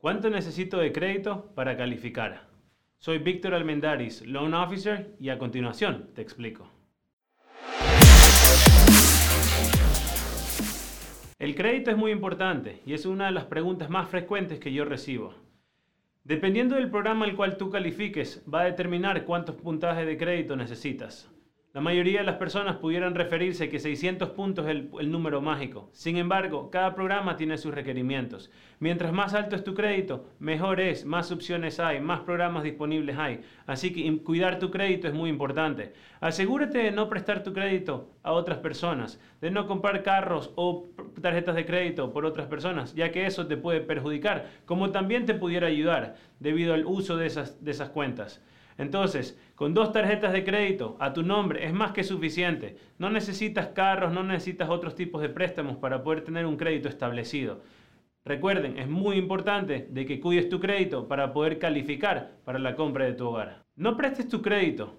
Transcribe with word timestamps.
¿Cuánto 0.00 0.30
necesito 0.30 0.78
de 0.78 0.92
crédito 0.92 1.50
para 1.56 1.76
calificar? 1.76 2.46
Soy 2.98 3.18
Víctor 3.18 3.52
Almendaris, 3.52 4.24
Loan 4.24 4.54
Officer, 4.54 5.16
y 5.18 5.28
a 5.30 5.38
continuación 5.38 6.10
te 6.14 6.22
explico. 6.22 6.70
El 11.40 11.56
crédito 11.56 11.90
es 11.90 11.96
muy 11.96 12.12
importante 12.12 12.80
y 12.86 12.92
es 12.92 13.06
una 13.06 13.26
de 13.26 13.32
las 13.32 13.46
preguntas 13.46 13.90
más 13.90 14.08
frecuentes 14.08 14.60
que 14.60 14.72
yo 14.72 14.84
recibo. 14.84 15.34
Dependiendo 16.22 16.76
del 16.76 16.90
programa 16.90 17.24
al 17.24 17.34
cual 17.34 17.56
tú 17.56 17.68
califiques, 17.68 18.44
va 18.52 18.60
a 18.60 18.66
determinar 18.66 19.24
cuántos 19.24 19.56
puntajes 19.56 20.06
de 20.06 20.16
crédito 20.16 20.54
necesitas. 20.54 21.28
La 21.78 21.84
mayoría 21.84 22.18
de 22.18 22.26
las 22.26 22.38
personas 22.38 22.78
pudieran 22.78 23.14
referirse 23.14 23.68
que 23.68 23.78
600 23.78 24.30
puntos 24.30 24.66
es 24.66 24.72
el, 24.72 25.12
número 25.12 25.40
mágico. 25.40 25.90
Sin 25.92 26.16
embargo, 26.16 26.72
cada 26.72 26.92
programa 26.96 27.36
tiene 27.36 27.56
sus 27.56 27.72
requerimientos. 27.72 28.50
Mientras 28.80 29.12
más 29.12 29.32
alto 29.32 29.54
es 29.54 29.62
tu 29.62 29.74
crédito, 29.74 30.26
mejor 30.40 30.80
es, 30.80 31.04
más 31.04 31.30
opciones 31.30 31.78
hay, 31.78 32.00
más 32.00 32.18
programas 32.22 32.64
disponibles 32.64 33.16
hay. 33.16 33.42
Así 33.64 33.92
que 33.92 34.24
cuidar 34.24 34.58
tu 34.58 34.72
crédito 34.72 35.06
es 35.06 35.14
muy 35.14 35.30
importante. 35.30 35.92
Asegúrate 36.20 36.78
de 36.78 36.90
no 36.90 37.08
prestar 37.08 37.44
tu 37.44 37.52
crédito 37.52 38.10
a 38.24 38.32
otras 38.32 38.58
personas, 38.58 39.20
de 39.40 39.52
no 39.52 39.68
comprar 39.68 40.02
carros 40.02 40.52
o 40.56 40.88
tarjetas 41.22 41.54
de 41.54 41.64
crédito 41.64 42.12
por 42.12 42.26
otras 42.26 42.48
personas, 42.48 42.92
ya 42.96 43.12
que 43.12 43.24
eso 43.24 43.46
te 43.46 43.56
puede 43.56 43.82
perjudicar, 43.82 44.48
como 44.66 44.90
también 44.90 45.26
te 45.26 45.34
pudiera 45.34 45.68
ayudar 45.68 46.16
debido 46.40 46.74
al 46.74 46.86
uso 46.86 47.16
de 47.16 47.26
esas, 47.26 47.62
de 47.64 47.70
esas 47.70 47.90
cuentas. 47.90 48.42
Entonces, 48.78 49.38
con 49.56 49.74
dos 49.74 49.92
tarjetas 49.92 50.32
de 50.32 50.44
crédito 50.44 50.96
a 51.00 51.12
tu 51.12 51.24
nombre 51.24 51.64
es 51.64 51.72
más 51.72 51.92
que 51.92 52.04
suficiente. 52.04 52.76
No 52.98 53.10
necesitas 53.10 53.68
carros, 53.68 54.12
no 54.12 54.22
necesitas 54.22 54.68
otros 54.68 54.94
tipos 54.94 55.20
de 55.20 55.28
préstamos 55.28 55.76
para 55.76 56.04
poder 56.04 56.22
tener 56.22 56.46
un 56.46 56.56
crédito 56.56 56.88
establecido. 56.88 57.60
Recuerden, 58.24 58.78
es 58.78 58.88
muy 58.88 59.16
importante 59.16 59.88
de 59.90 60.06
que 60.06 60.20
cuides 60.20 60.48
tu 60.48 60.60
crédito 60.60 61.08
para 61.08 61.32
poder 61.32 61.58
calificar 61.58 62.36
para 62.44 62.58
la 62.58 62.76
compra 62.76 63.04
de 63.04 63.14
tu 63.14 63.26
hogar. 63.26 63.64
No 63.74 63.96
prestes 63.96 64.28
tu 64.28 64.42
crédito, 64.42 64.96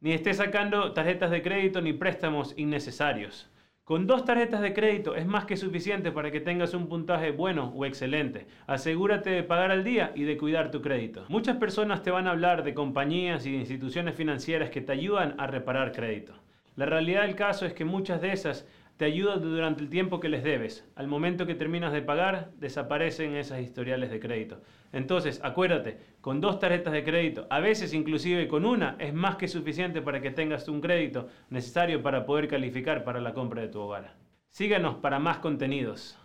ni 0.00 0.12
estés 0.12 0.38
sacando 0.38 0.92
tarjetas 0.92 1.30
de 1.30 1.42
crédito 1.42 1.80
ni 1.80 1.92
préstamos 1.92 2.54
innecesarios. 2.56 3.50
Con 3.90 4.06
dos 4.06 4.24
tarjetas 4.24 4.60
de 4.60 4.72
crédito 4.72 5.16
es 5.16 5.26
más 5.26 5.46
que 5.46 5.56
suficiente 5.56 6.12
para 6.12 6.30
que 6.30 6.38
tengas 6.38 6.74
un 6.74 6.86
puntaje 6.86 7.32
bueno 7.32 7.72
o 7.74 7.84
excelente. 7.84 8.46
Asegúrate 8.68 9.30
de 9.30 9.42
pagar 9.42 9.72
al 9.72 9.82
día 9.82 10.12
y 10.14 10.22
de 10.22 10.38
cuidar 10.38 10.70
tu 10.70 10.80
crédito. 10.80 11.24
Muchas 11.26 11.56
personas 11.56 12.04
te 12.04 12.12
van 12.12 12.28
a 12.28 12.30
hablar 12.30 12.62
de 12.62 12.72
compañías 12.72 13.44
y 13.46 13.50
de 13.50 13.56
instituciones 13.56 14.14
financieras 14.14 14.70
que 14.70 14.80
te 14.80 14.92
ayudan 14.92 15.34
a 15.38 15.48
reparar 15.48 15.90
crédito. 15.90 16.34
La 16.76 16.86
realidad 16.86 17.22
del 17.22 17.34
caso 17.34 17.66
es 17.66 17.72
que 17.72 17.84
muchas 17.84 18.20
de 18.20 18.30
esas 18.30 18.64
te 19.00 19.06
ayudan 19.06 19.40
durante 19.40 19.82
el 19.82 19.88
tiempo 19.88 20.20
que 20.20 20.28
les 20.28 20.44
debes. 20.44 20.86
Al 20.94 21.08
momento 21.08 21.46
que 21.46 21.54
terminas 21.54 21.90
de 21.90 22.02
pagar, 22.02 22.50
desaparecen 22.58 23.34
esas 23.34 23.62
historiales 23.62 24.10
de 24.10 24.20
crédito. 24.20 24.60
Entonces, 24.92 25.40
acuérdate, 25.42 25.96
con 26.20 26.42
dos 26.42 26.58
tarjetas 26.58 26.92
de 26.92 27.02
crédito, 27.02 27.46
a 27.48 27.60
veces 27.60 27.94
inclusive 27.94 28.46
con 28.46 28.66
una, 28.66 28.96
es 28.98 29.14
más 29.14 29.36
que 29.36 29.48
suficiente 29.48 30.02
para 30.02 30.20
que 30.20 30.32
tengas 30.32 30.68
un 30.68 30.82
crédito 30.82 31.28
necesario 31.48 32.02
para 32.02 32.26
poder 32.26 32.46
calificar 32.46 33.02
para 33.02 33.22
la 33.22 33.32
compra 33.32 33.62
de 33.62 33.68
tu 33.68 33.80
hogar. 33.80 34.16
Síganos 34.50 34.96
para 34.96 35.18
más 35.18 35.38
contenidos. 35.38 36.19